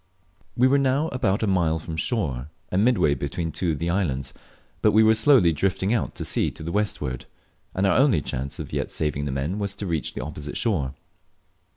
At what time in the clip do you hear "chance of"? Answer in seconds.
8.21-8.73